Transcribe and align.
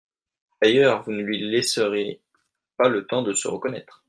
D’ailleurs, 0.59 1.03
vous 1.03 1.11
ne 1.11 1.21
lui 1.21 1.39
laisserez 1.47 2.21
pas 2.75 2.89
le 2.89 3.05
temps 3.05 3.21
de 3.21 3.33
se 3.33 3.47
reconnaître. 3.47 3.99